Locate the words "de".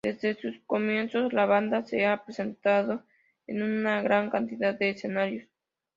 4.73-4.89